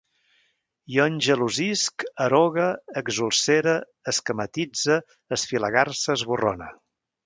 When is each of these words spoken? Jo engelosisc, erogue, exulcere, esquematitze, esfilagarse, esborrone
Jo 0.93 1.03
engelosisc, 1.09 2.07
erogue, 2.25 2.67
exulcere, 3.03 3.77
esquematitze, 4.15 5.01
esfilagarse, 5.41 6.15
esborrone 6.21 6.77